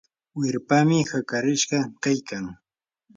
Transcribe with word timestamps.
wirpami 0.39 0.97
hakarishqa 1.09 1.79
kaykan. 2.03 2.45